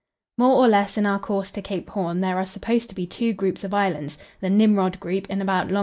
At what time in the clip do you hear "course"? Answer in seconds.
1.19-1.51